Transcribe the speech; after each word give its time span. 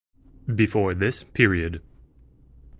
Before 0.55 0.95
this 0.95 1.23
period. 1.23 1.83